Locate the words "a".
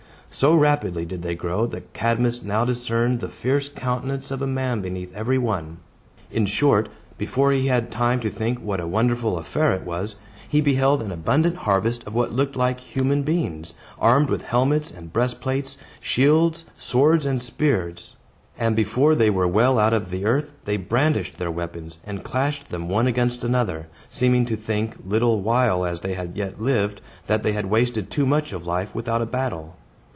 4.41-4.47, 8.79-8.87, 29.21-29.25